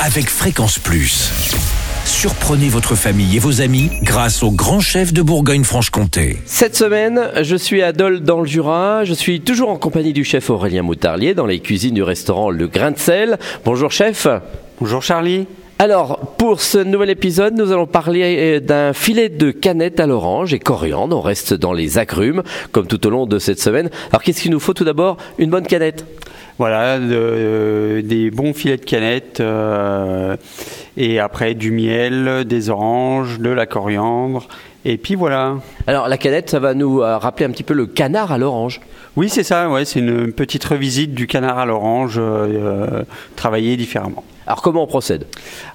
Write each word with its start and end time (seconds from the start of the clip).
avec 0.00 0.28
Fréquence 0.28 0.78
Plus. 0.78 1.30
Surprenez 2.04 2.68
votre 2.68 2.94
famille 2.94 3.36
et 3.36 3.38
vos 3.38 3.60
amis 3.60 3.90
grâce 4.02 4.42
au 4.42 4.50
grand 4.50 4.80
chef 4.80 5.12
de 5.12 5.22
Bourgogne-Franche-Comté. 5.22 6.38
Cette 6.44 6.76
semaine, 6.76 7.30
je 7.42 7.56
suis 7.56 7.82
à 7.82 7.92
Dole 7.92 8.20
dans 8.20 8.40
le 8.40 8.46
Jura. 8.46 9.04
Je 9.04 9.14
suis 9.14 9.40
toujours 9.40 9.70
en 9.70 9.76
compagnie 9.76 10.12
du 10.12 10.24
chef 10.24 10.50
Aurélien 10.50 10.82
Moutarlier 10.82 11.34
dans 11.34 11.46
les 11.46 11.60
cuisines 11.60 11.94
du 11.94 12.02
restaurant 12.02 12.50
Le 12.50 12.66
Grain 12.66 12.90
de 12.90 12.98
Sel. 12.98 13.38
Bonjour 13.64 13.90
chef. 13.90 14.26
Bonjour 14.80 15.02
Charlie. 15.02 15.46
Alors, 15.78 16.34
pour 16.38 16.60
ce 16.60 16.78
nouvel 16.78 17.10
épisode, 17.10 17.54
nous 17.54 17.72
allons 17.72 17.86
parler 17.86 18.36
euh, 18.38 18.60
d'un 18.60 18.92
filet 18.92 19.28
de 19.28 19.50
canette 19.50 19.98
à 19.98 20.06
l'orange 20.06 20.54
et 20.54 20.60
coriandre. 20.60 21.16
On 21.16 21.20
reste 21.20 21.52
dans 21.52 21.72
les 21.72 21.98
agrumes, 21.98 22.42
comme 22.70 22.86
tout 22.86 23.04
au 23.06 23.10
long 23.10 23.26
de 23.26 23.40
cette 23.40 23.60
semaine. 23.60 23.90
Alors, 24.10 24.22
qu'est-ce 24.22 24.42
qu'il 24.42 24.52
nous 24.52 24.60
faut 24.60 24.72
tout 24.72 24.84
d'abord? 24.84 25.16
Une 25.38 25.50
bonne 25.50 25.66
canette. 25.66 26.04
Voilà, 26.58 26.98
de- 26.98 27.06
euh, 27.12 28.02
des 28.02 28.30
bons 28.30 28.52
filets 28.54 28.76
de 28.76 28.84
canette 28.84 29.40
euh, 29.40 30.36
et 30.96 31.18
après 31.18 31.54
du 31.54 31.72
miel, 31.72 32.44
des 32.44 32.70
oranges, 32.70 33.40
de 33.40 33.50
la 33.50 33.66
coriandre. 33.66 34.46
Et 34.84 34.96
puis 34.98 35.14
voilà. 35.14 35.54
Alors, 35.86 36.08
la 36.08 36.18
canette, 36.18 36.50
ça 36.50 36.60
va 36.60 36.74
nous 36.74 37.00
euh, 37.00 37.16
rappeler 37.16 37.46
un 37.46 37.50
petit 37.50 37.62
peu 37.62 37.74
le 37.74 37.86
canard 37.86 38.30
à 38.32 38.38
l'orange. 38.38 38.80
Oui, 39.16 39.28
c'est 39.28 39.42
ça, 39.42 39.68
ouais, 39.70 39.84
c'est 39.84 39.98
une 40.00 40.32
petite 40.32 40.64
revisite 40.64 41.14
du 41.14 41.26
canard 41.26 41.58
à 41.58 41.66
l'orange 41.66 42.16
euh, 42.18 43.02
travaillé 43.34 43.76
différemment. 43.76 44.22
Alors, 44.46 44.60
comment 44.60 44.82
on 44.82 44.86
procède? 44.86 45.24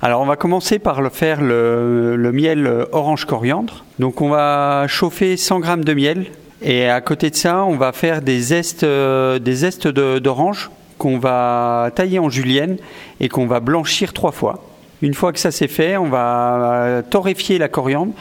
Alors 0.01 0.21
on 0.21 0.25
va 0.25 0.35
commencer 0.35 0.77
par 0.77 1.01
le 1.01 1.09
faire 1.09 1.41
le, 1.41 2.15
le 2.15 2.31
miel 2.31 2.85
orange 2.91 3.25
coriandre. 3.25 3.83
Donc 3.97 4.21
on 4.21 4.29
va 4.29 4.85
chauffer 4.87 5.37
100 5.37 5.59
grammes 5.59 5.83
de 5.83 5.93
miel 5.95 6.27
et 6.61 6.89
à 6.89 7.01
côté 7.01 7.29
de 7.29 7.35
ça 7.35 7.63
on 7.63 7.75
va 7.75 7.91
faire 7.91 8.21
des 8.21 8.39
zestes, 8.39 8.83
euh, 8.83 9.39
des 9.39 9.55
zestes 9.55 9.87
d'orange 9.87 10.69
qu'on 10.97 11.17
va 11.17 11.91
tailler 11.95 12.19
en 12.19 12.29
julienne 12.29 12.77
et 13.19 13.29
qu'on 13.29 13.47
va 13.47 13.59
blanchir 13.59 14.11
trois 14.13 14.31
fois. 14.31 14.63
Une 15.01 15.13
fois 15.13 15.31
que 15.31 15.39
ça 15.39 15.51
c'est 15.51 15.69
fait, 15.69 15.95
on 15.95 16.09
va 16.09 16.83
euh, 16.83 17.01
torréfier 17.01 17.57
la 17.57 17.69
coriandre 17.69 18.11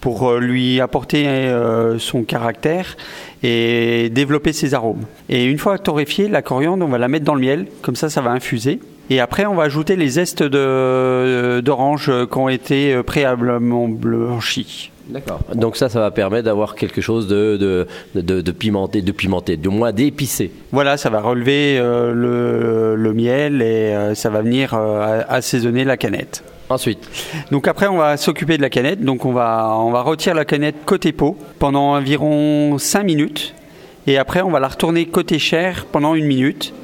pour 0.00 0.30
euh, 0.30 0.38
lui 0.38 0.80
apporter 0.80 1.52
son 1.98 2.22
caractère 2.22 2.96
et 3.42 4.08
développer 4.10 4.52
ses 4.52 4.74
arômes. 4.74 5.02
Et 5.28 5.44
une 5.46 5.58
fois 5.58 5.78
torréfiée, 5.78 6.28
la 6.28 6.42
coriandre, 6.42 6.86
on 6.86 6.88
va 6.88 6.98
la 6.98 7.08
mettre 7.08 7.24
dans 7.24 7.34
le 7.34 7.40
miel, 7.40 7.66
comme 7.82 7.96
ça 7.96 8.08
ça 8.08 8.20
va 8.20 8.30
infuser. 8.30 8.78
Et 9.10 9.20
après, 9.20 9.46
on 9.46 9.54
va 9.54 9.64
ajouter 9.64 9.96
les 9.96 10.08
zestes 10.10 10.42
d'orange 10.42 12.12
qui 12.30 12.38
ont 12.38 12.48
été 12.48 13.02
préalablement 13.02 13.88
blanchis. 13.88 14.92
D'accord. 15.08 15.40
Donc 15.54 15.76
ça, 15.76 15.88
ça 15.88 16.00
va 16.00 16.10
permettre 16.10 16.44
d'avoir 16.44 16.74
quelque 16.74 17.00
chose 17.00 17.28
de, 17.28 17.56
de, 17.56 17.86
de, 18.20 18.40
de 18.40 18.52
pimenté, 18.52 19.00
de 19.00 19.12
pimenté, 19.12 19.56
du 19.56 19.68
moins 19.68 19.92
d'épicé. 19.92 20.50
Voilà, 20.70 20.96
ça 20.96 21.08
va 21.08 21.20
relever 21.20 21.78
euh, 21.78 22.12
le, 22.12 22.94
le 22.96 23.12
miel 23.14 23.62
et 23.62 23.94
euh, 23.94 24.14
ça 24.14 24.28
va 24.28 24.42
venir 24.42 24.74
euh, 24.74 25.22
assaisonner 25.28 25.84
la 25.84 25.96
canette. 25.96 26.42
Ensuite, 26.70 27.08
Donc 27.50 27.66
après, 27.66 27.86
on 27.86 27.96
va 27.96 28.18
s'occuper 28.18 28.58
de 28.58 28.62
la 28.62 28.68
canette. 28.68 29.00
Donc 29.02 29.24
on 29.24 29.32
va, 29.32 29.74
on 29.78 29.90
va 29.90 30.02
retirer 30.02 30.34
la 30.34 30.44
canette 30.44 30.76
côté 30.84 31.12
peau 31.12 31.38
pendant 31.58 31.94
environ 31.94 32.76
5 32.78 33.04
minutes. 33.04 33.54
Et 34.06 34.18
après, 34.18 34.42
on 34.42 34.50
va 34.50 34.60
la 34.60 34.68
retourner 34.68 35.06
côté 35.06 35.38
chair 35.38 35.86
pendant 35.90 36.14
une 36.14 36.26
minute. 36.26 36.74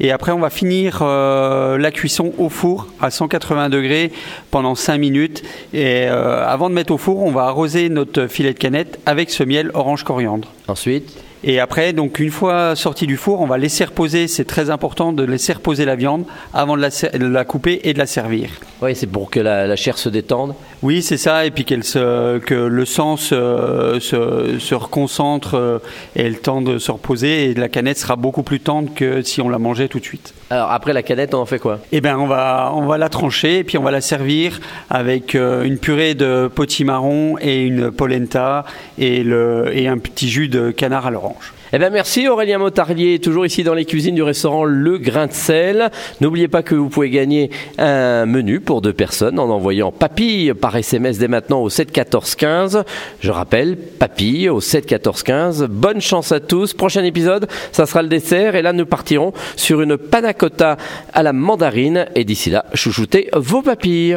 Et 0.00 0.10
après, 0.10 0.32
on 0.32 0.38
va 0.38 0.50
finir 0.50 1.00
euh, 1.02 1.78
la 1.78 1.90
cuisson 1.90 2.32
au 2.38 2.48
four 2.48 2.88
à 3.00 3.10
180 3.10 3.68
degrés 3.68 4.12
pendant 4.50 4.74
5 4.74 4.98
minutes. 4.98 5.42
Et 5.72 6.06
euh, 6.08 6.46
avant 6.46 6.68
de 6.68 6.74
mettre 6.74 6.92
au 6.92 6.98
four, 6.98 7.22
on 7.22 7.30
va 7.30 7.44
arroser 7.44 7.88
notre 7.88 8.26
filet 8.26 8.52
de 8.52 8.58
canette 8.58 8.98
avec 9.06 9.30
ce 9.30 9.42
miel 9.42 9.70
orange 9.74 10.04
coriandre. 10.04 10.48
ensuite. 10.68 11.16
Et 11.48 11.60
après, 11.60 11.92
donc 11.92 12.18
une 12.18 12.32
fois 12.32 12.74
sorti 12.74 13.06
du 13.06 13.16
four, 13.16 13.40
on 13.40 13.46
va 13.46 13.56
laisser 13.56 13.84
reposer. 13.84 14.26
C'est 14.26 14.44
très 14.44 14.68
important 14.68 15.12
de 15.12 15.22
laisser 15.22 15.52
reposer 15.52 15.84
la 15.84 15.94
viande 15.94 16.24
avant 16.52 16.76
de 16.76 16.82
la, 16.82 16.90
ser- 16.90 17.16
de 17.16 17.26
la 17.26 17.44
couper 17.44 17.80
et 17.84 17.94
de 17.94 17.98
la 17.98 18.06
servir. 18.06 18.50
Oui, 18.82 18.96
c'est 18.96 19.06
pour 19.06 19.30
que 19.30 19.38
la, 19.38 19.66
la 19.68 19.76
chair 19.76 19.96
se 19.96 20.08
détende. 20.08 20.54
Oui, 20.82 21.02
c'est 21.02 21.16
ça, 21.16 21.46
et 21.46 21.52
puis 21.52 21.64
qu'elle 21.64 21.84
se, 21.84 22.38
que 22.38 22.54
le 22.54 22.84
sang 22.84 23.16
se, 23.16 23.98
se, 24.00 24.58
se 24.58 24.74
reconcentre 24.74 25.54
euh, 25.54 25.78
et 26.16 26.22
ait 26.22 26.28
le 26.28 26.36
temps 26.36 26.60
de 26.60 26.78
se 26.78 26.90
reposer, 26.90 27.44
et 27.44 27.54
la 27.54 27.68
canette 27.68 27.98
sera 27.98 28.16
beaucoup 28.16 28.42
plus 28.42 28.60
tendre 28.60 28.92
que 28.94 29.22
si 29.22 29.40
on 29.40 29.48
la 29.48 29.58
mangeait 29.58 29.88
tout 29.88 30.00
de 30.00 30.04
suite. 30.04 30.34
Alors 30.50 30.70
après 30.72 30.92
la 30.92 31.02
canette, 31.02 31.32
on 31.32 31.38
en 31.38 31.46
fait 31.46 31.58
quoi? 31.58 31.78
Eh 31.92 32.00
bien, 32.00 32.18
on 32.18 32.26
va, 32.26 32.72
on 32.74 32.86
va 32.86 32.98
la 32.98 33.08
trancher, 33.08 33.60
et 33.60 33.64
puis 33.64 33.78
on 33.78 33.82
va 33.82 33.92
la 33.92 34.00
servir 34.00 34.60
avec 34.90 35.34
euh, 35.36 35.62
une 35.62 35.78
purée 35.78 36.14
de 36.14 36.50
potimarron 36.52 37.36
et 37.40 37.62
une 37.62 37.92
polenta 37.92 38.64
et, 38.98 39.22
le, 39.22 39.70
et 39.72 39.88
un 39.88 39.98
petit 39.98 40.28
jus 40.28 40.48
de 40.48 40.72
canard 40.72 41.06
à 41.06 41.10
l'orange. 41.10 41.35
Eh 41.72 41.78
bien 41.78 41.90
merci 41.90 42.28
Aurélien 42.28 42.58
Motarlier, 42.58 43.18
toujours 43.18 43.44
ici 43.44 43.64
dans 43.64 43.74
les 43.74 43.84
cuisines 43.84 44.14
du 44.14 44.22
restaurant 44.22 44.64
Le 44.64 44.98
Grain 44.98 45.26
de 45.26 45.32
Sel. 45.32 45.90
N'oubliez 46.20 46.46
pas 46.46 46.62
que 46.62 46.76
vous 46.76 46.88
pouvez 46.88 47.10
gagner 47.10 47.50
un 47.76 48.24
menu 48.24 48.60
pour 48.60 48.82
deux 48.82 48.92
personnes 48.92 49.40
en 49.40 49.50
envoyant 49.50 49.90
papille 49.90 50.54
par 50.54 50.76
SMS 50.76 51.18
dès 51.18 51.26
maintenant 51.26 51.60
au 51.60 51.68
7 51.68 51.90
14 51.90 52.36
15. 52.36 52.84
Je 53.20 53.30
rappelle, 53.32 53.76
papille 53.76 54.48
au 54.48 54.60
7 54.60 54.86
14 54.86 55.22
15. 55.24 55.64
Bonne 55.68 56.00
chance 56.00 56.30
à 56.30 56.38
tous. 56.38 56.72
Prochain 56.72 57.02
épisode, 57.02 57.48
ça 57.72 57.84
sera 57.84 58.02
le 58.02 58.08
dessert 58.08 58.54
et 58.54 58.62
là 58.62 58.72
nous 58.72 58.86
partirons 58.86 59.32
sur 59.56 59.80
une 59.80 59.96
panna 59.96 60.34
cotta 60.34 60.76
à 61.12 61.22
la 61.24 61.32
mandarine 61.32 62.06
et 62.14 62.24
d'ici 62.24 62.48
là, 62.48 62.64
chouchoutez 62.74 63.28
vos 63.34 63.62
papilles. 63.62 64.16